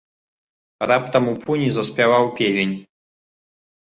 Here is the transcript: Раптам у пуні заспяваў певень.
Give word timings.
Раптам 0.91 1.23
у 1.33 1.33
пуні 1.43 1.67
заспяваў 1.77 2.31
певень. 2.39 2.73